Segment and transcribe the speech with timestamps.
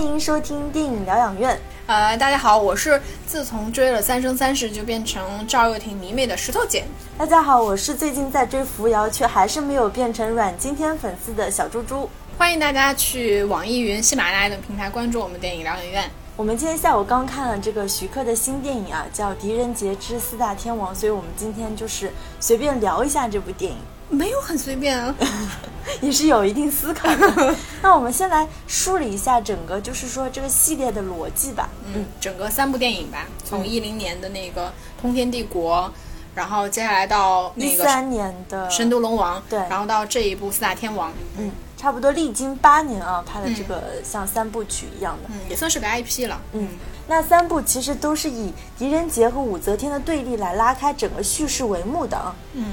[0.00, 1.60] 欢迎收听电影疗养院。
[1.84, 6.86] 呃，大家好，我是自从追了《三生三世》就变成赵又廷迷妹的石头姐。
[7.18, 12.08] 大家好，我是最近在追扶摇却还是没有变成阮经天粉丝的小猪猪。
[12.38, 16.10] 欢迎大家去网易云、喜马拉雅等平台关注我们电影疗养院。
[16.34, 23.76] 我们今天下午刚看了这个徐克的新电影啊，叫《狄仁杰之四大天王》，所以我们今天就是随便聊一下这部电影。
[24.10, 25.14] 没有很随便啊，
[26.02, 27.54] 也是有一定思考的。
[27.80, 31.68] 那我们先来梳理一下整个，就是说这个系列的逻辑吧。
[31.94, 34.66] 嗯，整个三部电影吧，从一零年的那个
[35.00, 35.84] 《通天帝国》，
[36.34, 41.10] 然后接下来到那个三年的《神都龙王》，对，然后到这一部《四大天王》。
[41.38, 46.40] 嗯，差不多历经八年啊，拍的这个像三部曲一样的，嗯，也算是个 IP 了。
[46.52, 46.68] 嗯，
[47.06, 52.34] 那三部其实都是以狄仁杰和武则天的对立来拉开整个叙事帷幕的啊。
[52.54, 52.72] 嗯。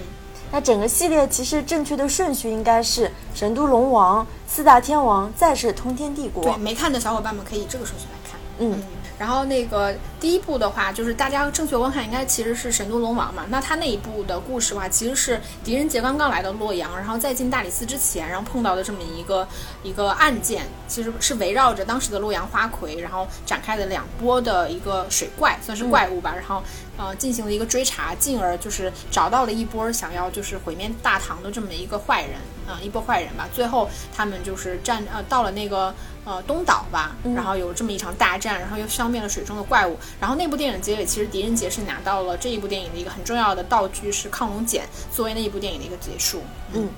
[0.52, 6.44] 那整个系列其实正确的顺序应该是神都龙王、四大天王，再是通天帝国。
[6.44, 8.40] 对，没看的小伙伴们可以这个顺序来看。
[8.60, 8.84] 嗯。
[9.20, 13.44] 然后那个第一部的话，就是大家正确观看，应该其实是神都龙王嘛。
[13.50, 19.48] 那他那一部的故事的话，其实是狄仁杰刚刚来到洛阳，然后在进大理寺之前，然后碰到的这么一个
[19.82, 26.36] 一个案件，其实是围绕着当时的洛阳花魁，然后展开的两波的一个水怪，算是怪物吧。
[26.36, 26.62] 然后
[26.98, 32.34] 呃进行了一个追查，进而就是找到了一波想要就是毁灭大唐的这么一个坏人，
[32.68, 33.48] 啊一波坏人吧。
[33.54, 35.94] 最后他们就是战呃到了那个。
[36.28, 39.98] 呃，东岛吧，然后有这么一场大战，然后又消灭了水中的怪物。
[40.20, 46.42] 然后那部电影结尾，其实狄仁杰是拿到了这一部电影的一个很重要的道具，是亢龙锏，作为那一部电影的一个结束。
[46.74, 46.90] 嗯，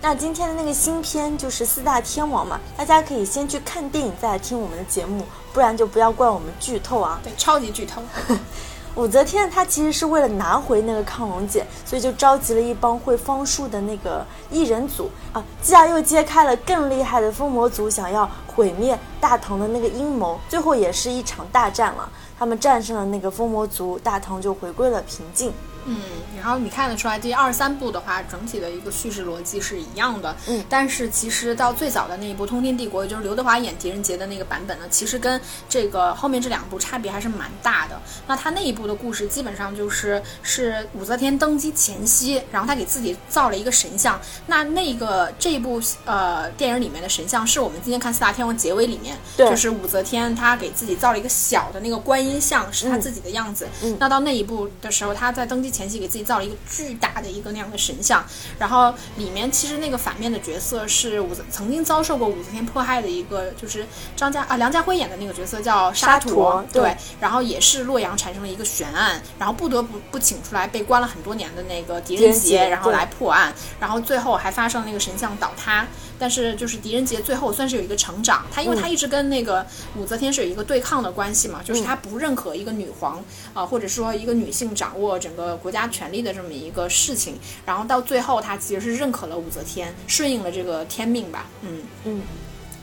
[0.00, 7.20] 那今天的那个新片就是四大天王嘛，大家可以先去看电影，再来听我们的节目，不然就不要怪我们剧透啊。
[7.22, 8.02] 对，超级剧透。
[8.98, 25.52] 武则天她其实是为了拿回那个亢龙锏，所以就召集了一帮会方术的那个异人族啊，继而又揭开了更厉害的封魔族想要毁灭大唐的那个阴谋，最后也是一场大战了，他们战胜了那个封魔族，大唐就回归了平静。
[25.88, 25.96] 嗯，
[26.36, 30.36] 然后你看得出来，第二三部的话，整体的一个叙事逻辑是一样的。
[30.46, 37.98] 嗯，但是其实到最早的那一部《通天帝国》，也就是刘德华演狄仁杰的那个版本呢，其实跟这个后面这两部差别还是蛮大的。
[38.26, 44.20] 那他那一部的故事基本上就是是武则天登基前夕，然后他给自己造了一个神像。
[44.46, 53.66] 那那个这一部呃电影里面的神像，是我们今天看四大天王结尾里面，就是武则天她给自己造了一个小的那个观音像，是她自己的样子。
[53.82, 55.68] 嗯，那到那一部的时候，她在登基。
[55.78, 58.24] 前期给自己造了一个巨大的一个那样的神像，
[58.58, 63.86] 然后里面其实那个反面的角色是武则曾经遭受过武则天迫害的一个，就是
[64.16, 75.86] 张家啊梁家辉演的那个角色叫沙陀，对，然后也是洛阳产生了一个悬案，然后不得不不请出来被关了很多年的那个狄仁杰，然后来破案，然后最后还发生了那个神像倒塌。
[76.18, 79.64] 但是就是狄仁杰最后算是有一个成长，他因为他一直跟那个
[79.96, 83.22] 武则天是有一个对抗的关系嘛，就是他不认可一个女皇
[83.54, 92.22] 啊，或者说一个女性掌握整个国家权力的这么一个事情，然后到最后他其实是认可了武则天，顺应了这个天命吧，嗯嗯，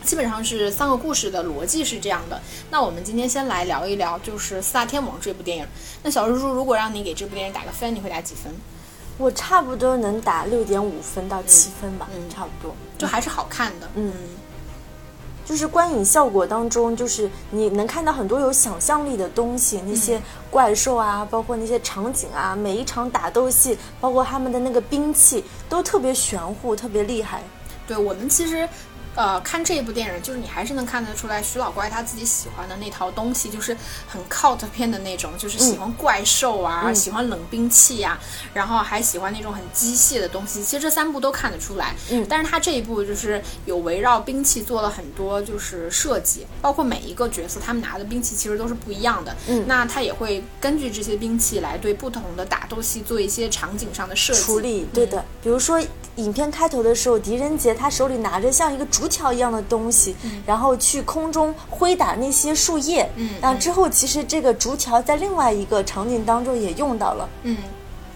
[0.03, 2.39] 基本上是三个故事的逻辑是这样的。
[2.69, 5.65] 那我们今天先来聊一聊就是四大天王这部电影。
[6.03, 8.53] 那小猪猪如果让你给这部电影打个分，你会打几分？
[9.17, 14.11] 我差不多能打六点五分到七分吧，嗯，差不多，就还是好看的，嗯，
[15.45, 20.21] 就是观影效果当中，就是你能看到很多有想象力的东西，那些
[20.51, 27.41] 怪兽啊，包括那些场景啊，每一场打斗戏，包括他们的那个兵器，都特别玄乎，特别厉害。
[27.87, 28.67] 对我们其实。
[29.15, 33.75] 呃，看这一部电影，就是你还是能看得出来，徐老怪他自己喜欢的那套东西，就是
[34.07, 38.19] 很 cult 片的那种，就是喜欢怪兽啊，喜欢冷兵器呀，
[38.53, 40.61] 然后还喜欢那种很机械的东西。
[40.61, 55.81] 其实这三部都看得出来，嗯，但是他这一部就是有围绕兵器做了很多就是设计，包括每一个角色他们拿的兵器其实都是不一样的，嗯，那他也会根据这些兵器来对不同的打斗戏做一些场景上的设计处理，对的，比如说。
[56.15, 60.15] 影片开头的时候，狄仁杰他手里拿着像一个竹条一样的东西，
[60.45, 63.09] 然后去空中挥打那些树叶。
[63.15, 67.29] 嗯，然后之后其实这个竹条在另外一个场景当中也用到了。
[67.43, 67.57] 嗯。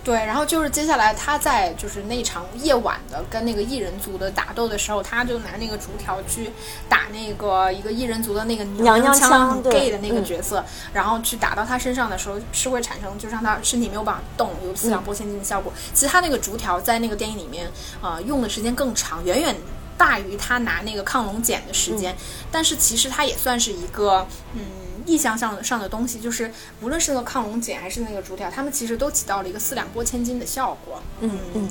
[0.09, 6.50] 对，然后就是接下来他在就是那场夜晚的跟那个异人族的打斗的时候，他就拿那个竹条去
[6.89, 15.71] 打那个一个异人族的那个娘娘腔很 gay 的那个角色，然后去打到他身上的时候，是会产生就让他身体没有办法动，有四两拨千斤的效果。
[15.94, 17.69] 其实他那个竹条在那个电影里面，
[18.01, 19.56] 呃，用的时间更长，远远。
[19.95, 22.15] 大于他拿那个抗龙锏的时间，
[22.50, 24.61] 但是其实他也算是一个嗯
[25.09, 26.51] 意象上上的东西，就是
[26.81, 31.01] 无论是那个抗龙锏还是那个竹条，它们其实都起到了一个四两拨千斤的效果。
[31.21, 31.69] 嗯嗯。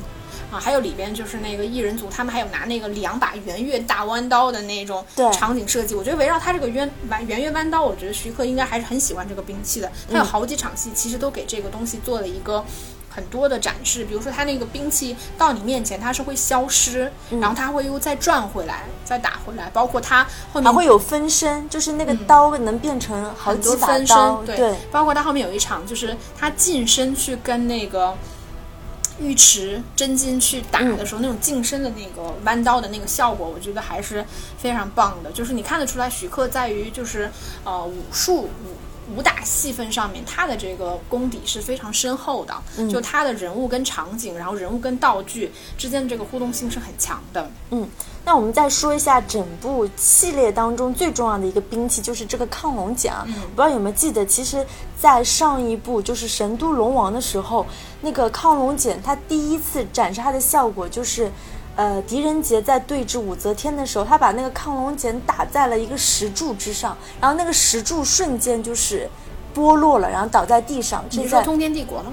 [0.50, 5.94] 啊，还有里边就是那个异人族，他们还有拿那个两把圆月大弯刀的那种场景设计。
[5.94, 9.90] 我觉得围绕他这个圆弯圆月弯刀，我觉得徐克应该还是很喜欢这个兵器的。
[10.10, 12.64] 他有好几场戏，其实都给这个东西做了一个
[13.18, 14.04] 很多的展示。
[14.04, 17.10] 比如说他那个兵器到你面前，它是会消失，
[17.40, 19.68] 然后它会又再转回来，再打回来。
[19.70, 24.40] 包括它后面还会有分身，就是那个刀能变成好几把刀。
[24.46, 28.16] 对，包括它后面有一场，就是他近身去跟那个。
[29.20, 34.24] 尉迟真金去打的时候，那种近身的那个弯刀的那个效果，我觉得还是
[34.56, 35.32] 非常棒的。
[35.32, 37.28] 就是你看得出来，徐克在于就是
[37.64, 38.76] 呃武术武
[39.16, 42.54] 武打戏份上面，他的这个功底是非常深厚的。
[42.88, 47.50] 就他的人物跟场景，然后人物跟道具之间的这个互动性是很强的。
[47.70, 47.88] 嗯。
[48.24, 53.10] 那我们再说一下整部系列当中最重要的一个兵器，就是这个亢龙锏。
[53.24, 54.66] 不知道有没有记得，其实，
[55.00, 57.64] 在上一部就是《神都龙王》的时候，
[58.02, 61.32] 那个亢龙锏它第一次展示它的效果，就是，
[61.78, 69.08] 呃，狄仁杰在对峙武则天的时候，他把那个亢龙锏打在了一个石柱之上，然后那个石柱瞬间就是
[69.54, 71.04] 剥落了，然后倒在地上。
[71.12, 72.12] 你说通天帝国吗？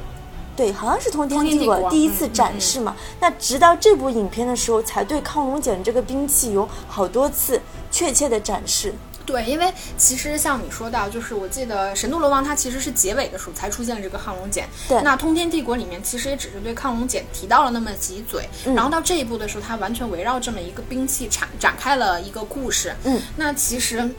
[0.56, 2.96] 对，好像是通天帝国第一次展示嘛。
[3.20, 7.60] 那直到这部影片的时候，才对亢龙锏这个兵器有好多次
[7.90, 8.94] 确切的展示。
[9.26, 14.64] 对，因为其实像你说到，就是我记得《神都龙王》它其实是结尾的时候才出现了这个亢龙锏。
[14.88, 15.02] 对。
[15.02, 22.96] 那通天帝国里面其实也只是对亢龙锏提到了那么几嘴，然后到这一步的时候，它完全围绕这么一个兵器展展开了一个故事。
[23.04, 23.22] 嗯。
[23.36, 24.10] 那其实。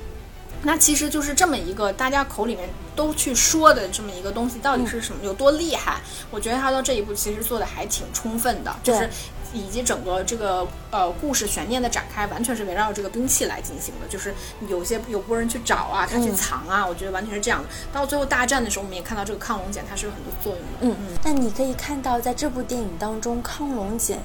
[0.63, 6.01] 那其实就是这么一个大家口里面都去说的这么一个东西，到底是什么，有多厉害？
[6.31, 9.09] 我觉得它到这一步其实做的还挺充分的，就是
[9.57, 14.07] 以及整个这个呃故事悬念的展开，完全是围绕这个兵器来进行的。
[14.09, 14.35] 就是
[14.69, 17.69] 有些有波人去找啊，他去藏啊，我觉得完全是这样的。
[17.93, 20.79] 到最后大战的时候，我们也看到这个亢龙锏它是有很多作用的。
[20.83, 21.19] 嗯嗯。
[21.25, 24.17] 那你可以看到，在这部电影当中，亢龙锏。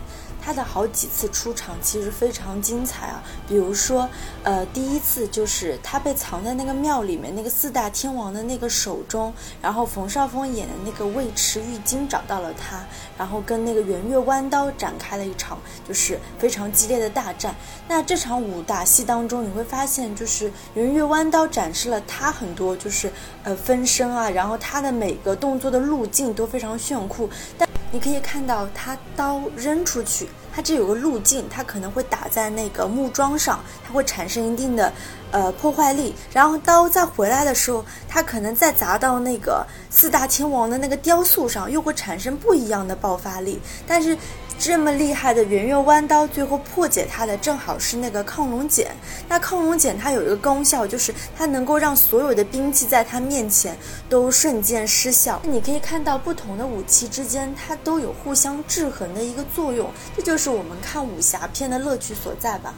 [0.43, 4.09] 他的好几次出场其实非常精彩啊，比如说，
[4.43, 12.83] 呃，第一次就是他被藏在那个庙里面，那个四大天王的那个手中，然后冯绍峰演的那个尉迟玉京找到了他，
[13.17, 17.55] 然后跟那个圆月弯刀展开了一场就是非常激烈的大战。
[17.88, 23.11] 那这场武打戏当中，你会发现就是圆月弯刀展示了他很多就是
[23.43, 27.69] 呃分身啊，然后他的每个动作的路径都非常炫酷，但。
[27.93, 34.92] 你可以看到，他刀扔出去，它这有个路径，它可能会打在那个木桩上，它会产生一定的
[35.31, 36.13] 呃破坏力。
[36.31, 43.59] 然后刀再回来的时候，它可能再砸到那个四大天王的那个雕塑上，又会产生不一样的爆发力。
[43.87, 44.17] 但是。
[44.63, 48.85] 这么厉害的圆月弯刀，最后破解它的正好是那个亢龙锏。
[49.27, 53.75] 那亢龙锏它有一个功效，就是它能够让所有的兵器在它面前
[54.07, 55.41] 都瞬间失效。
[55.41, 59.89] 你可以看到不同的武器之间，它都有互相制衡的一个作用。
[60.15, 62.75] 这就是我们看武侠片的乐趣所在吧？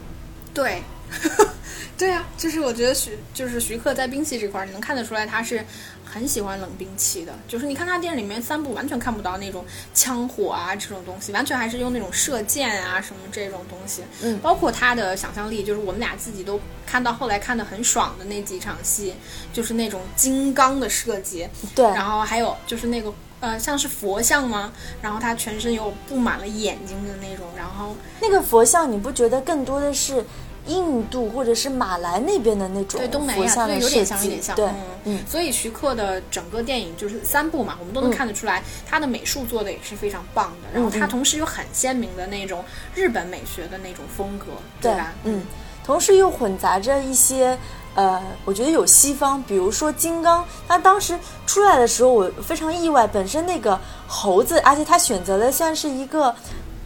[0.54, 0.82] 对。
[1.96, 5.64] 对啊，就是我觉得徐就是徐克在兵器这块，你能看得出来他是
[6.04, 7.32] 很喜欢冷兵器的。
[7.48, 9.64] 就是你看他电影里面三部完全看不到那种
[9.94, 14.02] 枪火啊这种东西，完全还是用那种射箭啊什么这种东西。
[14.22, 19.14] 嗯，包括他的想象力，就是我们俩自己都看到后来看的很爽的那几场戏，
[19.54, 21.48] 就是那种金刚的设计。
[21.76, 24.74] 对，然后还有就是那个呃像是佛像吗？
[25.02, 30.26] 然后他全身有布满了眼睛的那种，然后那个佛像你不觉得更多的是？
[30.68, 34.70] 印度或者是马来那边的那种对东南亚，对有点像，有点像，对，
[35.04, 42.64] 嗯，所以徐克的整个电影就是三部嘛，我们都能看得出来，他的美术做的也是非常棒的，然后他同时有很鲜明的那种
[42.96, 44.46] 日本美学的那种风格，
[44.82, 45.14] 对吧？
[45.26, 45.44] 嗯，
[45.86, 47.58] 同时又混杂着一些，
[47.96, 53.78] 呃，我觉得有西方，比如说金刚，他当时出来的时候我非常意外，本身那个
[54.08, 56.34] 猴子，而且他选择的算是一个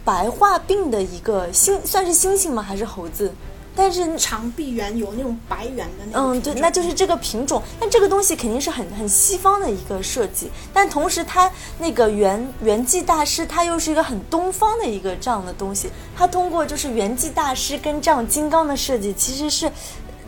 [0.04, 2.60] 白化病的一个猩，算是猩猩吗？
[2.60, 3.32] 还是猴子？
[3.80, 7.62] 但是长臂猿有那种白猿的那种，嗯，对，那就是这个品种。
[7.78, 15.88] 但这个东西肯定是很很西方的一个设计，但同时它那个圆圆寂大师，它又是一个很东方的一个这样的东西。
[16.16, 19.70] 它通过就是圆寂大师跟这样金刚的设计，其实是。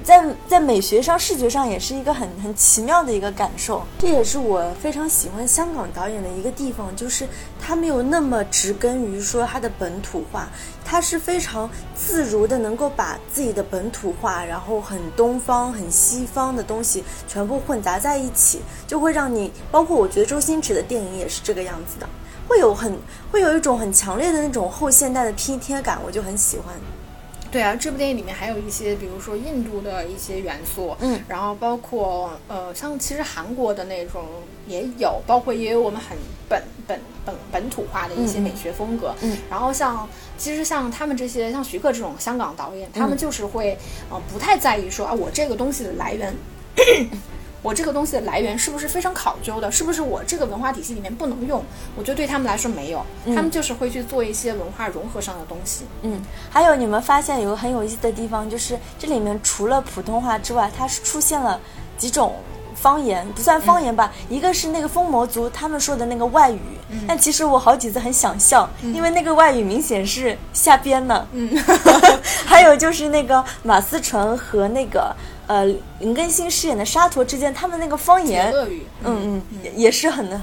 [0.03, 7.29] 在在美学上、视觉上也是一个很很奇妙的一个感受，这也是我非常喜欢香港导演的一个地方，就是
[7.61, 10.49] 他没有那么植根于说他的本土化，
[10.85, 22.09] 他是非常自如的能够把自己的本土化，然后很东方、很西方的东西全部混杂在一起，就会让你，包括我觉得周星驰的电影也是这个样子的，
[22.49, 22.99] 会有很
[23.31, 26.75] 会有一种很强烈的那种后现代的拼贴感，我就很喜欢。
[27.51, 34.25] 对啊，这部电影里面还有一些，比如说印度的一些元素，嗯，然后包括呃，像其实韩国的那种
[34.69, 36.17] 也有，包括也有我们很
[36.49, 43.77] 本本本本土化的一些美学风格，嗯，然后像其实像他们这些像徐克这种香港导演，他们就是会
[44.11, 46.35] 呃不太在意说啊我这个东西的来源。
[47.63, 49.71] 我这个东西的来源是不是非常考究的？
[49.71, 51.63] 是不是我这个文化体系里面不能用？
[51.95, 55.85] 我觉得对他们来说没有，他们就是会去做一些文化融合上的东西。
[56.03, 61.61] 嗯，还有你们发现有个很有意思的地方，就是这里面除了普通话之外，它是出现了
[61.99, 62.35] 几种
[62.75, 64.11] 方言，不算方言吧？
[64.31, 66.61] 一个是那个风魔族他们说的那个外语，
[67.07, 71.29] 但其实我好几次很想笑，因为那个外语明显是瞎编的。
[71.33, 71.55] 嗯，
[72.47, 75.15] 还有就是那个马思纯和那个。
[75.51, 75.65] 呃，
[75.99, 80.41] 林更新饰演的沙陀之间，他们那个方言，俄语，嗯嗯，也也是很的。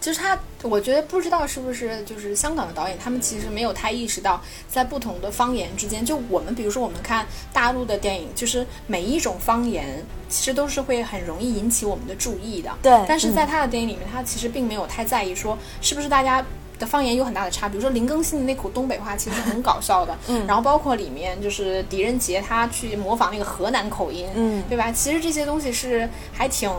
[0.00, 12.70] 其实他，我觉得不知道是不是就是香港的导演，他们其实没有太意识到，在不同的方言之间，就我们比如说我们看大陆的电影，就是每一种方言其实都是会很容易引起我们的注意的。
[12.80, 13.04] 对。
[13.08, 16.46] 但是在他的电影里面，他其实并没有太在意说是不是大家。
[16.78, 24.92] 的方言有很大的差，比如说林更新的那口东北话其实很搞笑的， 嗯，然后包括里面就是狄仁杰他去模仿那个河南口音，嗯，对吧？
[24.92, 26.70] 其实这些东西是还挺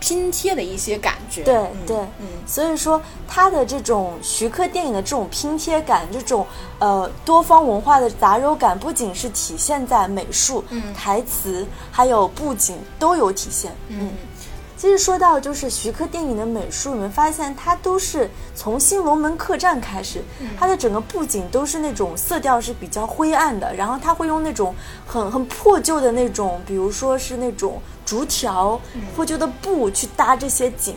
[0.00, 1.54] 拼贴的一些感觉，对
[1.86, 6.46] 对，嗯，所以说他的这种徐克电影的这种拼贴感，这种
[6.78, 14.10] 呃多方文化的杂糅感，不仅是体现在美术、嗯，台词，还有布景都有体现，嗯。
[14.76, 20.22] 其实说到就是徐克电影的美术，你们发现它都是从《新龙门客栈》开始，
[20.58, 24.74] 它的整个布景都是那种色调是比较灰暗的，然后他会用那种
[25.06, 28.80] 很很破旧的那种，比如说是那种竹条、
[29.14, 30.96] 破旧的布去搭这些景，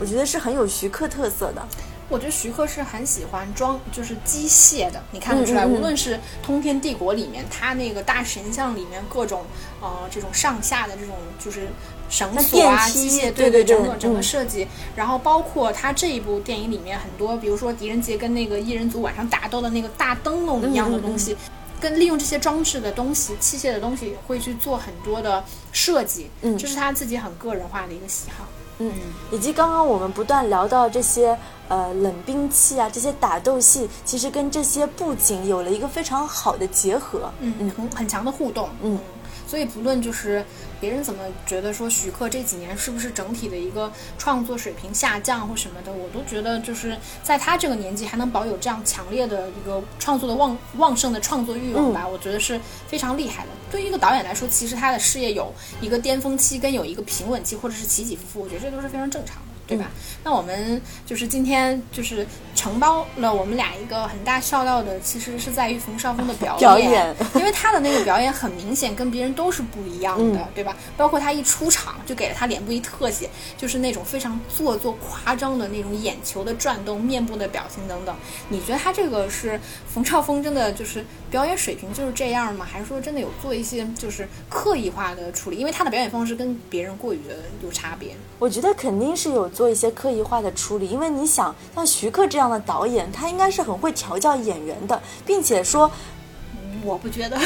[0.00, 1.62] 我觉得是很有徐克特色的。
[2.10, 5.66] 我觉得徐克是很喜欢装，就是机械的，你看得出来。
[5.66, 9.44] 无论是《通天帝国》里面，他那个大神像里面各种
[9.82, 11.68] 呃这种上下的这种就是
[12.08, 14.66] 绳索啊、机械，对对，整个整个设计。
[14.96, 21.36] 然后包括他这一部电影里面很多，比如说狄仁杰跟那个异人族晚上打斗的那个大灯笼一样的东西，
[21.80, 26.30] 跟利用这些装置的东西、器械的东西，会去做很多的设计。
[26.42, 28.44] 嗯，这是他自己很个人化的一个喜好。
[28.78, 28.92] 嗯，
[29.32, 31.36] 以及刚刚我们不断聊到这些
[31.68, 38.98] 呃冷兵器啊，这些打斗戏，其实跟这些布景有了一个非常好的结合，嗯嗯，很很强的互动，嗯。
[39.48, 40.44] 所以不论就是
[40.80, 53.50] 别人怎么觉得说徐克这几年是不是整体的一个创作水平下降或什么的，我都觉得就是在他这个年纪还能保有这样强烈的一个创作的旺旺盛的创作欲望吧，我觉得是非常厉害的。
[53.70, 59.42] 对于一个导演来说，其实他的事业有一个巅峰期跟有一个平稳期，或者是起起伏伏，我觉得这都是非常正常的。
[59.68, 59.90] 对吧？
[60.24, 62.26] 那我们就是今天就是
[62.58, 70.76] 承包了我们俩一个很大笑料的，其实是在于冯绍峰的表演，表演因为他的那个表演很明显跟别人都是不一样的，对吧？
[70.96, 78.16] 包括他一出场就给了他脸部一特写，就是那种非常做作夸张的那种眼球的转动、面部的表情等等。
[78.48, 82.66] 你觉得他这个是冯绍峰真的就是表演水平就是这样吗？
[82.68, 85.56] 还是说真的有做一些就是刻意化的处理？
[85.56, 88.16] 因为他的表演方式跟别人过于的有差别。
[88.38, 89.46] 我觉得肯定是有。
[89.58, 95.90] 做一些刻意化的处理，因为你想，像徐克这样的导演，他应该是很会调教演员的，并且说，
[96.82, 97.38] 我不觉得，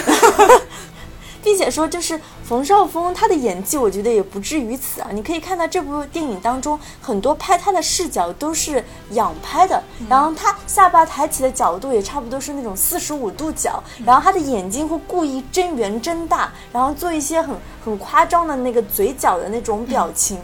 [1.42, 5.08] 并且说，就是冯绍峰他的演技，我觉得也不至于此啊。
[5.12, 20.38] 你可以看到这部电影当中，很多拍他的视角都是仰拍的，然后他下巴抬起的角度也差不多是那种四十五度角，然后他的眼睛会故意睁圆睁大，然后做一些很很夸张的那个嘴角的那种表情。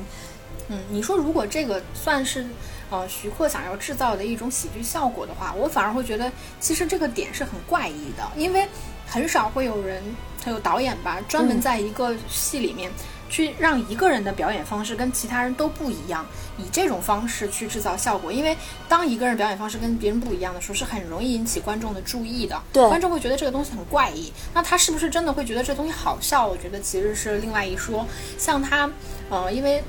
[0.66, 2.44] 嗯，你说如果这个算是，
[2.90, 8.66] 呃，徐克想要制造的一种喜剧效果的话，我反而会觉得其实这个点是很怪异的，因为
[9.07, 10.02] 很少会有人，
[10.42, 12.90] 还有导演吧，专门在一个戏里面
[13.28, 16.25] 去让一个人的表演方式跟其他人都不一样，
[16.57, 18.33] 以这种方式去制造效果。
[18.33, 18.57] 因为
[18.88, 22.59] 当一个人表演方式跟别人不一样的时候，是很容易引起观众的注意的。
[22.73, 24.33] 对，观众会觉得这个东西很怪异。
[24.54, 26.47] 那他是不是真的会觉得这东西好笑？
[26.47, 28.07] 我觉得其实是另外一说。
[28.38, 28.90] 像他，
[29.28, 29.85] 呃，因为。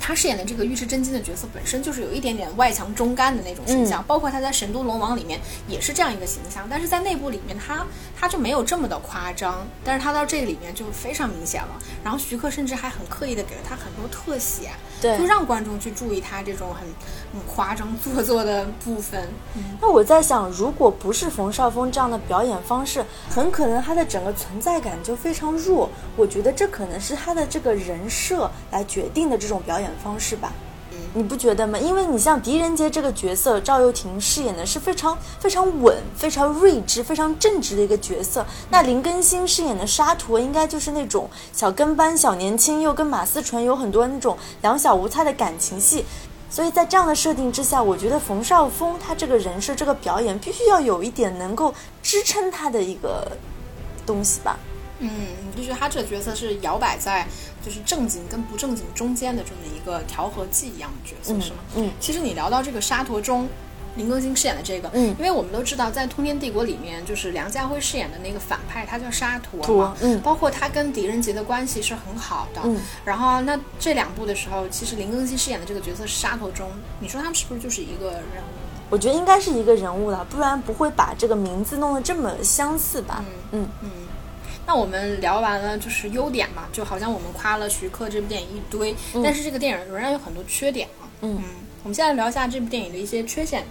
[0.00, 5.38] 他饰演的这个尉迟真金的角色本身就是有一点点外强中干的那种形象，包括他在《神都龙王》里面
[5.68, 7.86] 也是这样一个形象，但是在内部里面他
[8.18, 11.78] 他就没有这么的夸张，但是他到这里面就非常明显了。
[12.02, 16.88] 然后徐克甚至还很刻意的给了他很多特写，对，就让观众去注意他这种很
[17.32, 19.28] 很夸张做作的部分。
[19.80, 25.90] 那我在想，如果不是冯绍峰这样的表演方式，很可能他的整个存在感就非常弱。
[26.16, 29.90] 我觉得这可能是他的这个人设来决定的这种表演。
[30.04, 30.69] 方式吧，嗯，
[31.12, 31.76] 你不觉得吗？
[31.76, 38.46] 因为你像狄仁杰这个角色，赵又廷饰演的是非常非常稳、非常睿智、非常正直的一个角色。
[38.70, 46.04] 那林更新饰演的沙陀，应该就是那种小跟班、小年轻，又跟马思纯有很多那种两小无猜的感情戏。
[46.48, 53.26] 所以在这样的设定之下，我觉得冯绍峰他这个人设、这个表演，必须要有一点能够支撑他的一个
[54.06, 54.56] 东西吧。
[55.00, 55.10] 嗯，
[55.56, 57.26] 就是他这个角色是摇摆在
[57.64, 61.58] 就是正经跟不正经中间的这么一个调和剂一样的角色，是吗？
[61.76, 63.48] 嗯，其实你聊到这个沙陀中。
[63.96, 78.54] 林更新饰演的这个，嗯，因为我们都知道，在《通天帝国》里面，就是梁家辉饰演的那个反派，他叫沙陀嘛，嗯，包括他跟狄仁杰的关系是很好的，嗯，然后那这两部的时候，其实林更新饰演的这个角色是沙陀中，你说他们是不是就是一个人物？
[78.90, 83.24] 我觉得应该是一个人物了，不然不会把这个名字弄得这么相似吧？
[83.50, 83.90] 嗯嗯。
[84.66, 91.08] 那我们聊完了就是优点嘛，就好像我们夸了徐克这部电影一堆，但是这个电影仍然有很多缺点嘛。
[91.22, 91.42] 嗯，
[91.82, 93.64] 我们现在聊一下这部电影的一些缺陷。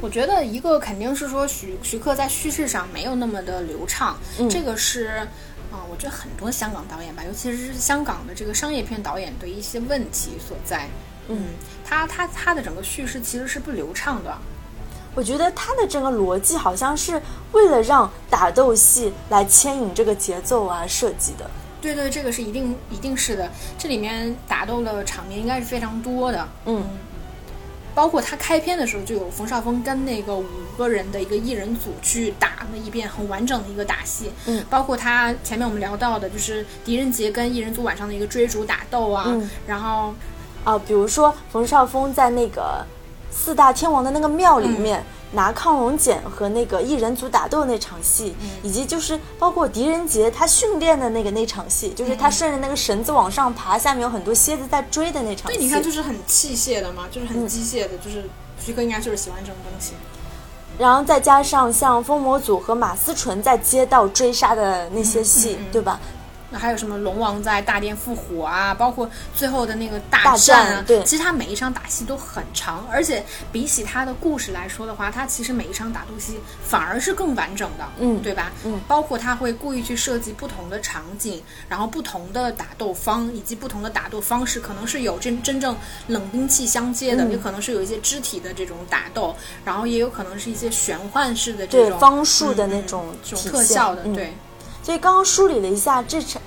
[0.00, 4.16] 我觉得一个肯定是说徐徐克在叙事上没有那么的流畅，
[4.48, 5.26] 这个是
[5.72, 10.86] 啊，我觉得很多香港导演吧，尤其是香港的这个商业片导演的一些问题所在。
[11.28, 11.46] 嗯，
[11.84, 14.38] 他他他的整个叙事其实是不流畅的。
[15.18, 17.20] 我觉得他的整个逻辑好像是
[17.50, 21.50] 为了让打斗戏来牵引这个节奏啊设计的。
[21.80, 23.50] 对对，这个是一定一定是的。
[23.76, 26.48] 这里面打斗的场面应该是非常多的。
[26.66, 26.84] 嗯。
[27.96, 30.46] 包括他开篇的时候就有冯绍峰跟那个五
[30.76, 40.14] 个人的一个艺人组去打了一遍很完整的一个打戏，嗯，包括他前面我们聊到的就是狄仁杰跟艺人组晚上的一个追逐打斗啊，然后，
[40.62, 42.86] 啊，比如说冯绍峰在那个
[43.30, 45.04] 四大天王的那个庙里面。
[45.30, 55.58] 拿亢龙锏和那个异人组打斗那场戏，以及就是包括狄仁杰他训练的那个那场戏，就是他顺着那个绳子往上爬，下面有很多蝎子在追的那场戏。
[55.58, 58.24] 对，你看就是很器械的嘛，就是很机械的，就是
[58.58, 59.92] 徐克应该就是喜欢这种东西。
[60.78, 66.00] 然后再加上像风魔组和马思纯在街道追杀的那些戏，对吧？
[66.50, 68.72] 那还有什么龙王在大殿复活啊？
[68.72, 78.50] 包括最后的那个大战啊，对，其实他每一场打戏都很长，而且比起他的故事来说的话，他其实每一场打斗戏反而是更完整的，嗯，对吧？
[78.64, 94.32] 嗯，包括他会故意去设计不同的场景，然后不同的打斗方以及不同的打斗方式，可能是有真真正冷兵器相接的，也可能是有一些肢体的这种打斗，然后也有可能是一些玄幻式的这种方术的那种这种特效的，对。
[94.88, 96.40] 所以刚刚梳理了一下这场，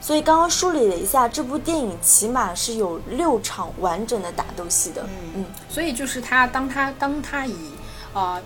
[0.00, 5.02] 所以刚刚梳理了一下这部电影，起码是有六场完整的打斗戏的。
[5.02, 7.54] 嗯嗯，所以就是他当他当他以
[8.14, 8.40] 呃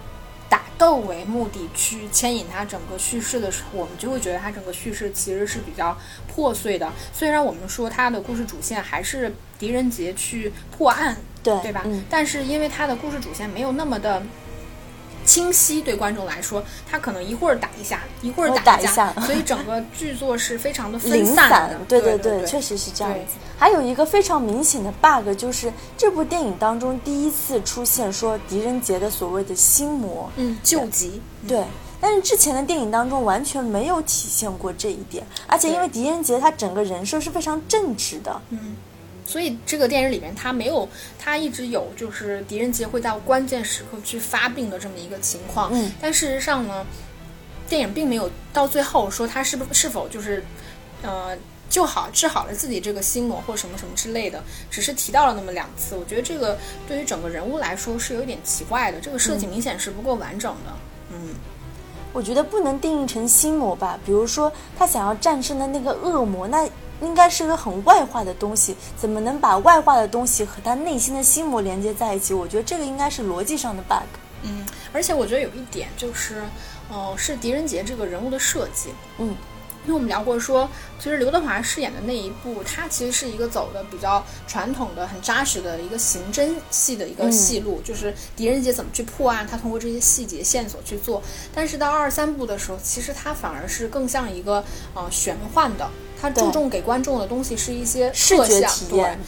[0.48, 6.90] 打斗为目的去牵引他整个叙事的时候，我们就会觉得他整个叙事其实是比较破碎的。
[7.12, 11.82] 虽然我们说他的故事主线还是狄仁杰去破案，对对吧？
[11.84, 14.20] 嗯，但是因为他的故事主线没有那么的。
[15.24, 21.78] 清晰对观众来说，他可能一会儿打一下，一会儿打一下，所以整个剧作是非常的 分散的。
[21.88, 23.34] 对对对，确实是这样子。
[23.58, 31.22] 还有一个非常明显的 bug 就是这部电影当中第一次出现说狄仁杰的所谓的心魔，嗯，救急。
[31.46, 31.64] 对，
[32.00, 38.76] 但是之前的电影当中完全没有体现过这一点，而且因为狄仁杰他整个人设是非常正直的，嗯。
[39.32, 40.86] 所以这个电影里面，他没有，
[41.18, 45.70] 他一直有就是狄仁杰会在关键时刻去发病的这么一个情况。
[45.72, 46.84] 嗯，但事实上呢，
[47.66, 50.44] 电影并没有到最后说他是不是否就是，
[51.00, 51.34] 呃，
[51.70, 55.96] 就好治好了自己这个心魔或什么什么之类的，只是提到了那么两次。
[55.96, 60.72] 我觉得这个对于整个人物来说是有点奇怪的，这个设计明显是不够完整的。
[61.10, 61.30] 嗯，
[62.12, 66.68] 我觉得不能定义成心魔吧，比如说他想要战胜的那个恶魔，那。
[67.02, 72.32] 应该是个很外化的东西，怎么能把外化的东西和他内心的心魔连接在一起？
[72.32, 74.06] 我觉得这个应该是逻辑上的 bug。
[74.42, 76.42] 嗯，而且我觉得有一点就是，
[76.88, 78.90] 哦，是狄仁杰这个人物的设计。
[79.18, 79.36] 嗯。
[79.84, 91.20] 因为我们聊过，说其实刘德华饰演的那一部，他其实是一个走的比较传统的、很扎实的一个刑侦戏的一个戏路，就是狄仁杰怎么去破案，他通过这些细节线索去做。
[91.52, 95.90] 但是到二三部的时候，其实他反而是更像一个呃玄幻的。
[96.22, 98.68] 他注重给观众的东西是一些特效，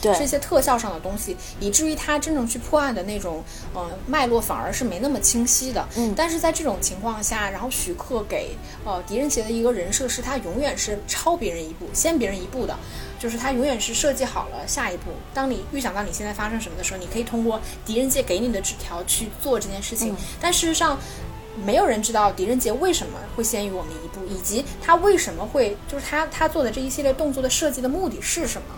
[0.00, 3.42] 对，是一些特效上的东西，以至于他真正去破案的那种，
[3.74, 5.84] 呃，脉络反而是没那么清晰的。
[5.96, 12.78] 嗯，但是在这种情况下，然后徐克给呃狄仁杰的一个人设是他永远是超别人一步，先别人一步的，
[13.18, 15.10] 就是他永远是设计好了下一步。
[15.34, 20.14] 当你预想到你现在发生什么的时候，你可以通过狄仁杰给你的纸条去做这件事情。
[20.40, 20.96] 但事实上。
[21.64, 28.68] 没有人知道狄仁杰为什么会先于我们一步，以及他为什么会就是他他做的这一系列动作的设计的目的是什么，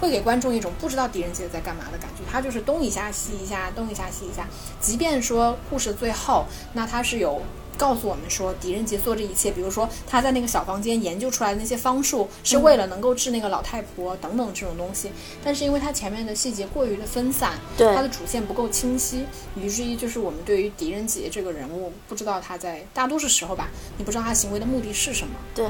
[0.00, 2.24] 会给观众一种不知道狄仁杰在干嘛的感觉。
[2.30, 4.46] 他就是东一下西一下，东一下西一下。
[4.80, 7.42] 即便说故事最后，那他是有。
[7.76, 15.10] 告诉我们说，狄仁杰做这一切，比如说他在那个小房间研究出来的那些方术，是为了能够治那个老太婆等等这种东西。
[15.44, 25.34] 但是因为他前面的细节过于的分散，对他的主线不够清晰，以至于就是我们对于狄仁杰这个人物，不知道他在大多数时候吧，你不知道他行为的目的是什么。
[25.54, 25.66] 对。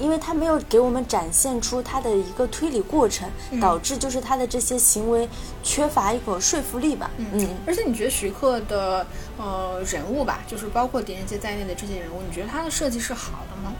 [0.00, 3.28] 因为他没有给我们展现出他的一个推理过程，
[3.60, 5.28] 导致就是他的这些行为
[5.62, 7.10] 缺乏一个说服力吧。
[7.18, 13.72] 嗯，而且你觉得徐克的呃人物吧，就是包括狄仁杰在内的这些人物，你觉得他的设计是好的吗？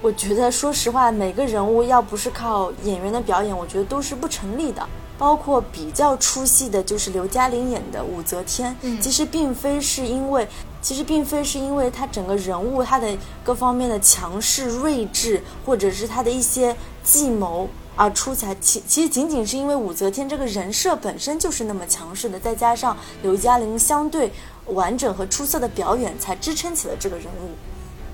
[0.00, 4.86] 我觉得说实话，每个人物要不是靠演员的表演，我觉得都是不成立的。
[5.18, 10.48] 包括比较出戏的，就是刘嘉玲演的武则天，其实并非是因为。
[10.82, 24.32] 其实并非是因为他整个人物他的各方面的强势睿智，或者是他的一些计谋而出彩，其其实仅仅是因为武则天这个人设本身就是那么强势的，再加上刘嘉玲相对
[24.66, 27.50] 完整和出色的表演，才支撑起了这个人物。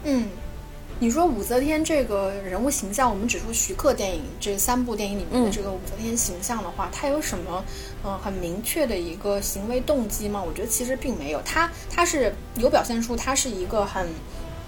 [0.04, 0.28] 嗯。
[1.00, 7.64] 你说武则天这个人物形象，我们只说徐克电影这三部电影里面的这个武则天形象的话，她有什么
[8.04, 10.42] 嗯很明确的一个行为动机吗？
[10.44, 14.08] 我觉得其实并没有，她她是有表现出她是一个很。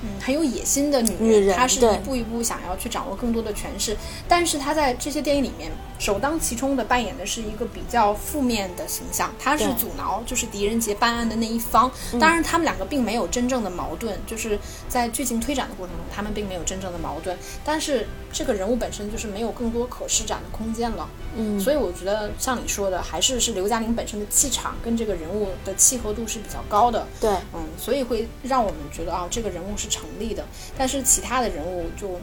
[0.03, 3.97] 嗯，很有野心的女人，她是一步一步想要去掌握更多的权势，
[4.29, 11.91] 但是她在这些电影里面首当其冲的扮演的是一个比较负面的形象，她是阻挠就是狄仁杰办案的那一方。
[12.19, 14.59] 当然，他们两个并没有真正的矛盾，就是
[14.89, 17.37] 在剧情推展的过程中，他们并没有真正的矛盾。
[17.63, 21.07] 但是这个人物本身就是没有更多可施展的空间了。
[21.37, 27.07] 嗯，所以我觉得像你说的，还是是刘嘉玲本身的气场跟这个人物的契合度是比较高的。
[27.21, 29.90] 对，嗯，所以会让我们觉得啊，这个人物是。
[29.91, 30.43] 成立的，
[30.79, 32.19] 但是其他的人物就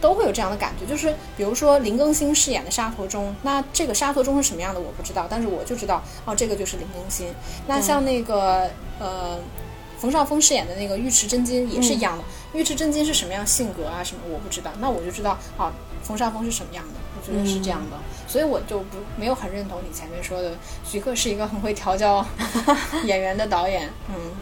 [0.00, 7.28] 都会有这样的感觉，就是比如说林更新饰演的沙陀中，那这个沙陀中是什么样的我不知道，但是我就知道哦，这个就是林更新。
[7.66, 9.38] 那像那个呃
[9.98, 20.52] 冯绍峰饰演的那个尉迟真金也是一样的，尉迟真金是什么样性格啊什么我不知道，那我就知道啊，冯绍峰是什么样的，我觉得是这样的，所以我就不没有很认同你前面说的
[20.84, 22.26] 徐克是一个很会调教
[23.06, 24.32] 演员的导演，嗯。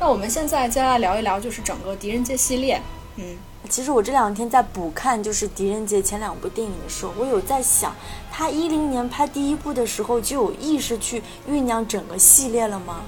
[0.00, 2.80] 那我们现在再来聊一聊，就是整个狄仁杰系列。
[3.16, 3.36] 嗯，
[3.68, 7.94] 其实我这两天在补看就是狄仁杰前两部电影的时候，我有在想，
[8.32, 13.02] 他一零年拍第一部的时候就有意识去酝酿整个系列了吗？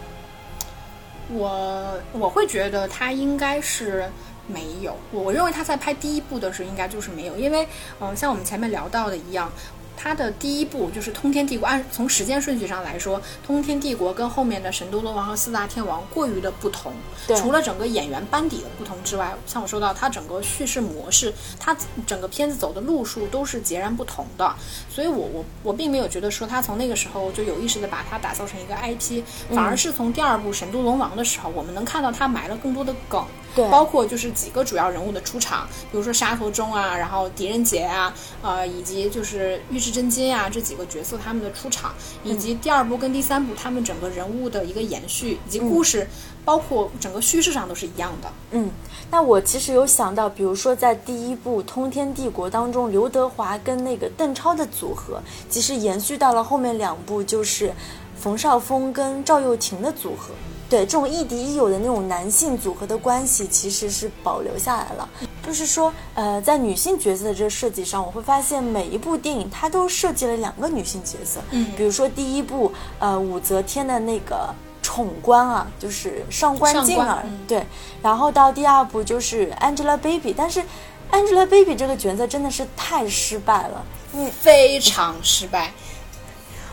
[1.31, 4.07] 我我会觉得他应该是
[4.46, 7.66] 没有，我我认为他在拍第一部的时候应该就是没有，因为
[8.00, 9.50] 嗯，像我们前面聊到的一样。
[9.96, 16.92] 它的第一部就是《通天帝国》，按从时间顺序上来说，《通天帝国》跟后面的《神都龙王》和《四大天王》过于的不同。
[17.37, 21.76] 除了整个演员班底的不同之外，像我说到，它整个叙事模式，它
[22.07, 24.52] 整个片子走的路数都是截然不同的。
[24.90, 33.24] 所以我我我并没有觉得说他从那个时候就有意识的把它打造成一个 IP，反而是从第二部《神都龙王》的时候，我们能看到它埋了更多的梗。
[33.55, 41.93] 对，包括就是几个主要人物的出场，比如说沙陀中啊，然后狄仁杰啊，呃，以及就是尉迟真金啊这几个角色他们的出场，
[42.25, 46.09] 以及第二部跟第三部他们整个人物的一个延续，以及故事，
[46.45, 48.29] 包括整个叙事上都是一样的。
[48.53, 48.71] 嗯，
[49.11, 57.73] 那我其实有想到，比如说在第一部《通天帝国》当中，刘德华跟那个邓超的组合，其实延续到了后面两部，就是
[58.19, 60.33] 冯绍峰跟赵又廷的组合。
[60.73, 65.07] 对这种亦敌亦友的那种男性组合的关系，其实是保留下来了。
[65.47, 71.41] 就是说，呃，在女性角色的这个设计上，我会发现每一部电影它都设计了两个女性角色。
[71.51, 74.49] 嗯，比如说第一部，呃，武则天的那个
[74.81, 77.67] 宠官啊，就是上官静儿，对。
[78.01, 80.65] 然后到第二部就是 Angelababy，但是
[81.11, 85.71] Angelababy 这个角色真的是太失败了，嗯，非常失败。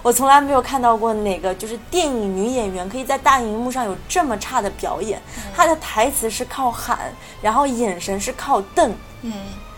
[0.01, 5.21] 我从来没有看到过哪个就是电影女演员可以在大荧幕上有这么差的表演。
[5.55, 9.33] 她的台词是靠喊，然后眼神是靠瞪，嗯，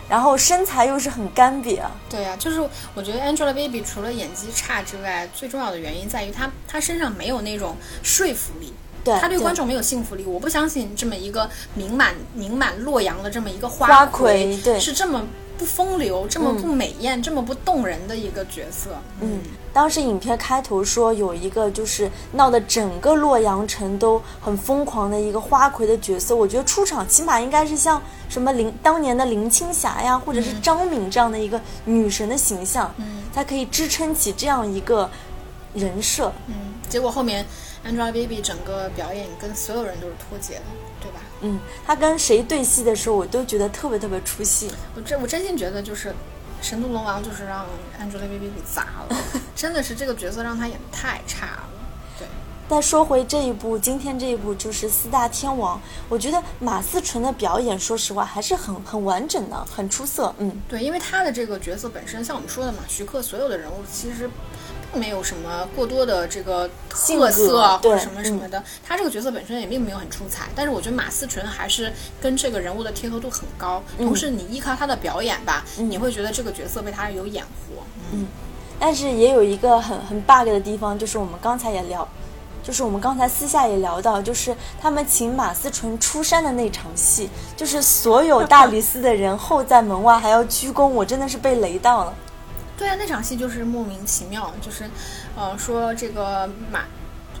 [0.08, 1.80] 然后身材又是很干瘪。
[2.08, 2.60] 对啊，就是
[2.94, 10.24] 我觉得 Angelababy 除了演技差之外，最重要的原因在于她她身上没有那种说服力，对，她对观众没有信服力。
[10.24, 15.24] 我不相信这么一个名满名满洛阳的这么一个花魁，对，是这么。
[15.62, 18.90] 不风流，这么不美艳，这么不动人的一个角色。
[19.20, 19.38] 嗯，
[19.72, 35.08] 当时影片开头说有一个就是闹得整个洛阳城都很疯狂的一个花魁的角色，我觉得出场起码应该是像什么林当年的林青霞呀，或者是张敏这样的一个女神的形象，嗯，才可以支撑起这样一个
[35.74, 36.32] 人设。
[36.48, 36.54] 嗯，
[36.88, 37.46] 结果后面
[37.84, 40.62] Angelababy 整个表演跟所有人都是脱节的，
[41.00, 41.20] 对吧？
[41.40, 44.70] 嗯，她跟谁对戏的时候，我都觉得特别特别出戏。
[44.94, 46.14] 我真我真心觉得就是。
[46.64, 47.66] 神都龙王就是让
[48.00, 49.16] Angelababy 给砸了，
[49.56, 51.64] 真的是这个角色让她演的太差了。
[52.16, 52.28] 对，
[52.68, 60.32] 再说回这一部，今天这一部就是四大天王，我觉得马思纯的表演，说实话还是很很完整的，很出色。
[60.38, 64.30] 嗯，对，因为他的这个角色本身，像我们说的嘛，徐克所有的人物其实。
[64.94, 77.82] 没有什么过多的这个特色或者什么什么的，他这个角色本身也并没有很出彩，但是我觉得马思纯还是跟这个人物的贴合度很高，同时你依靠他的表演吧，你会觉得这个角色被他有演活。
[78.12, 78.26] 嗯，
[78.78, 82.06] 但是也有一个很很 bug 的地方，就是我们刚才也聊，
[82.62, 92.14] 就是我们刚才私下也聊到，就是他们请马思纯出山的那场戏，就是所有大理寺的人候在门外还要鞠躬，我真的是被雷到了。
[92.82, 94.90] 对啊，那场戏就是莫名其妙，就是，
[95.36, 96.80] 呃，说这个马，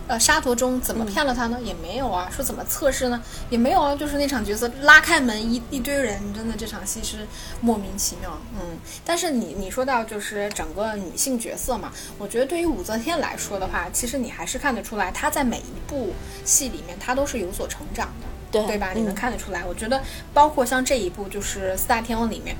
[0.06, 1.58] 呃，沙陀中怎么骗了他呢？
[1.60, 2.30] 也没有啊。
[2.30, 3.20] 说怎么测试呢？
[3.50, 3.96] 也没有啊。
[3.96, 7.26] 就是那场角色拉开门，一一堆人，真的这场戏是
[7.60, 8.38] 莫名其妙。
[8.52, 18.92] 嗯，但是你你说到就是整个女性角色嘛，我觉得对于武则天来说的话，其实你还是看得出来，她在每一部戏里面，她都是有所成长的，对对吧？
[18.94, 19.64] 你能看得出来。
[19.64, 20.00] 我觉得
[20.32, 22.56] 包括像这一部就是四大天王里面。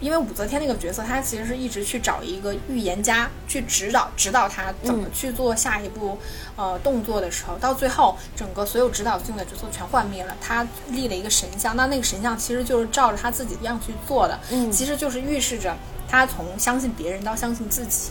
[0.00, 6.18] 因为武则天那个角色，她其实是一直去找一个预言家去指导指导她怎么去做下一步
[6.56, 15.76] 呃动作的时候，到最后整个所有指导性的角色全幻灭了，她立了一个神像，那那个神像其实就是照着她自己的样去做的，嗯，其实就是预示着
[16.08, 18.10] 她从相信别人到相信自己。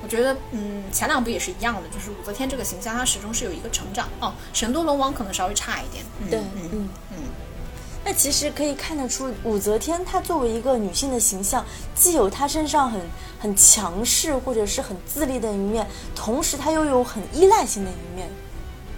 [0.00, 4.08] 我觉得，嗯，前两部也是一样的，就是武则天这个形象，她始终是有一个成长。
[4.20, 7.18] 哦，神都龙王可能稍微差一点，对，嗯嗯嗯。
[8.04, 13.00] 那其实可以看得出，武则天她作为一个女性的形象，既有她身上很
[13.38, 18.28] 很强势或者是很自立的一面，同时她又有很依赖性的一面。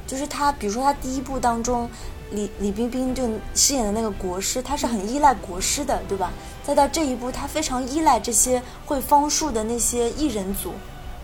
[0.07, 1.91] 就是她，比如说她第一部当中，
[2.31, 6.31] 李李冰冰就饰演的那个国师，她是很依赖国师的，对吧？
[6.65, 10.73] 再到这一部，她非常依赖这些会方术的那些异人族。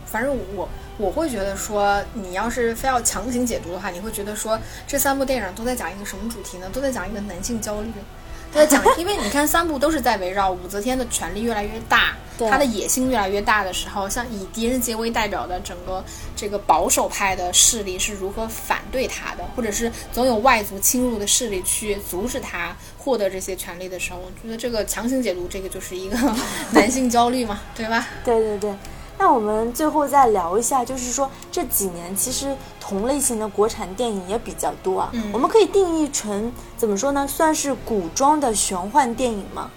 [0.06, 0.68] 反正我。
[0.98, 6.68] 我会觉得说，你要是非要强行解读的话，你会觉得说这三部电影都在讲一个什么主题呢？
[6.72, 7.90] 都在讲一个男性焦虑，
[8.52, 16.02] 都在讲，因为你看三部都是在围绕武则天的权力越来越大，她的野心越来越大的时候，像以狄仁杰为代表的整个
[16.34, 26.16] 这个保守派的势力是如何反对她的，或者是总有外族侵入的势力去阻止她获得这些权利的时候，我觉得这个强行解读这个就是一个
[26.72, 28.08] 男性焦虑嘛，对吧？
[28.24, 28.74] 对对对。
[29.18, 35.10] 那我们最后再聊一下，就是说这几年其实同类型的国产电影也比较多啊。
[35.12, 37.26] 嗯，我们可以定义成怎么说呢？
[37.26, 39.70] 算是古装的玄幻电影吗？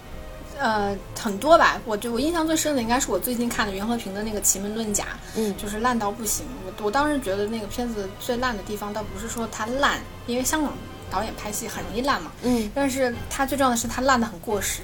[0.58, 1.80] 呃，很多吧。
[1.86, 5.04] 我就我印象最深的应该是我最近看的袁和平的那个《奇门遁甲》，
[5.36, 6.44] 嗯，就是烂到不行。
[6.66, 10.72] 我我当时觉得那个片子最烂的地方，倒不是说它烂，因为香港。
[11.10, 14.82] 导演拍戏很容易烂嘛，嗯，但是他最重要的是他烂的很过时，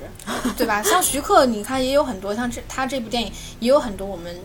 [0.56, 0.82] 对吧？
[0.82, 4.36] 像徐克，你看也有很多，像这他这部电影也有很多我们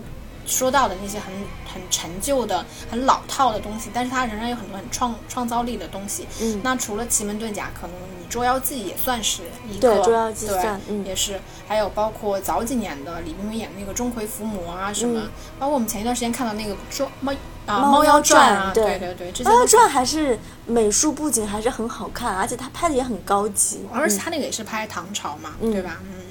[0.45, 1.33] 说到的那些很
[1.73, 6.27] 很陈旧的、很老套的东西，但是它仍然有很多很创创造力的东西。
[6.41, 11.39] 嗯，那除了奇门遁甲，可能你捉妖记也算是一个，对，捉妖记算，嗯，也是。
[11.67, 15.21] 还有包括早几年的李冰冰演那个钟馗伏魔啊什么，
[15.57, 17.33] 包括我们前一段时间看到那个捉猫。
[17.67, 25.99] 啊，猫妖传啊，对对对，猫妖传还是美术布景还是很好看，而且他拍的也很高级，而且他那个也是拍唐朝嘛，对吧？
[26.01, 26.30] 嗯，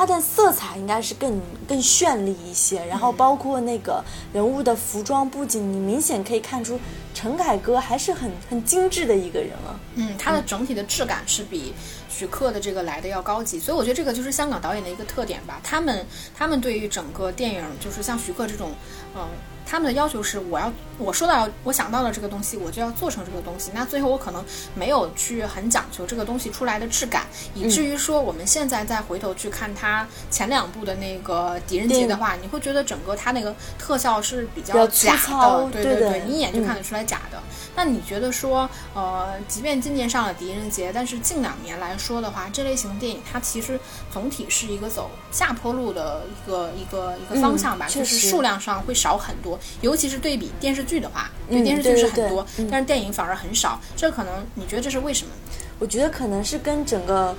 [0.00, 6.80] 它的色彩应该是更更绚丽一些，然后包括那个人物的服装布景，你明显可以看出
[7.12, 9.78] 陈凯歌还是很很精致的一个人啊。
[9.96, 11.74] 嗯，他的整体的质感是比
[12.08, 15.60] 徐克的这个来的要高级，所以我觉得这个就是香港导演的一个特点吧。
[15.62, 18.72] 他们他们对于整个电影，就是像徐克这种，
[19.14, 19.28] 嗯。
[19.70, 23.70] 他们的要求是，我要我说到我想到了这个东西，我就要做成这个东西。
[23.72, 37.40] 那最后我可能没有去很讲究这个东西出来的质感，以至于说我们现在再回头去看它前两部的那个狄仁杰的话，你会觉得整个它那个特效是比较假的，对对对，你一眼就看得出来假的。
[37.76, 43.78] 那你觉得说，呃，即便今年上了狄仁杰，但是近两年来说的话，这类型电影它其实
[44.12, 55.32] 总体是一个走下坡路的一个一个一个方向吧，就是数量上会少很多，尤其是对比电视剧的话，对电视剧是很多，但是电影反而很少，这可能你觉得这是为什么？
[55.78, 57.34] 我觉得可能是跟整个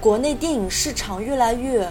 [0.00, 1.88] 国内电影市场越来越。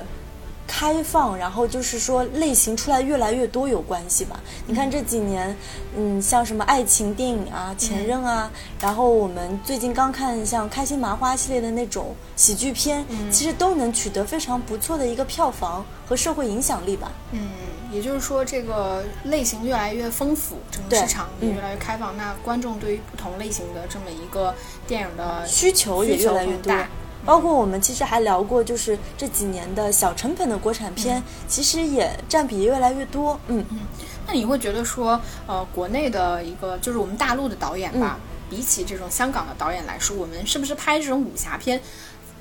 [0.67, 4.39] 开放，然后就是说类型出来越来越多有关系吧。
[4.65, 5.55] 你看这几年，
[5.95, 8.51] 嗯，像什么爱情电影啊、前任啊，
[8.81, 17.11] 然后我们最近刚看像开心麻花系列的那种喜剧片，其实都能取得非常不错的一个票房和社会影响力吧。
[17.31, 17.49] 嗯，
[17.91, 24.53] 也就是说这个类型越来越丰富，整个市场也嗯越来越开放，那观众对于不同类型的这么一个
[24.87, 26.89] 电影的需求也越来越大。
[27.25, 33.39] 包括我们其实还聊过，就是这几年的小成本的国产片，其实也占比越来越多。
[33.47, 33.79] 嗯嗯，
[34.27, 41.81] 那你会觉得说，呃，国内的一个就是我们大陆的导演吧，比起这种香港的导演来说，我们是不是拍这种武侠片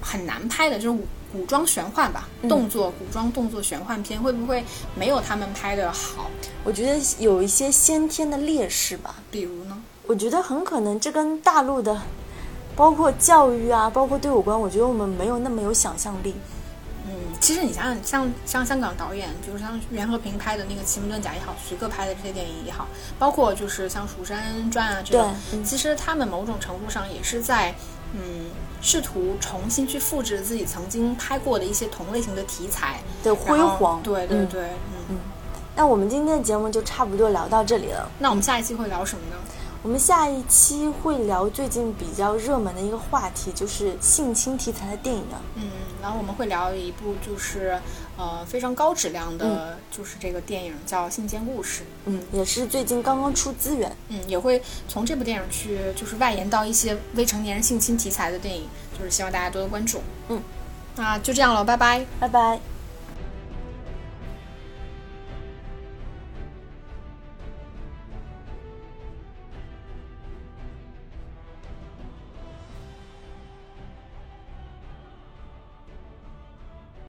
[0.01, 2.29] 很难拍的这种古古装玄幻吧？
[2.49, 4.63] 动作古装动作玄幻片会不会
[4.95, 6.31] 没有他们拍的好？
[6.63, 9.17] 我觉得有一些先天的劣势吧。
[9.31, 9.83] 比如呢？
[10.07, 12.03] 我觉得很可能这跟大陆的，
[12.77, 16.35] 包括教育啊，包括对我观，我觉得我们没有那么有想象力。
[17.07, 22.87] 嗯，其实你想想，像像香港导演，就是像袁和平拍的那个《奇门遁甲》也好，徐克拍的这些电影也好，
[23.19, 27.75] 包括就是像《蜀山传》啊这种，其实他们某种程度上也是在
[28.13, 28.47] 嗯
[28.81, 34.69] 试图重新去复制自己曾经拍过的一些同类型的题材的辉煌对对对对，
[35.11, 35.17] 嗯。
[35.77, 38.09] 那我们今天的节目就差不多聊到这里了。
[38.21, 39.37] 那我们下一期会聊什么呢？
[39.85, 45.37] 我们下一期会聊最近比较热门的一个话题，就是性侵题材的电影啊。
[45.57, 45.65] 嗯，
[46.01, 47.79] 然后我们会聊一部就是
[48.17, 51.83] 呃非常高质量的，就是这个电影叫《信件故事》。
[52.07, 53.95] 嗯，也是最近刚刚出资源。
[54.09, 58.67] 嗯，也会从这部电影去就是外延到一些未成年人性侵题材的电影，
[58.99, 60.01] 就是希望大家多多关注。
[60.31, 60.43] 嗯，
[60.97, 62.07] 那就这样了，拜拜。
[62.19, 62.74] 拜拜。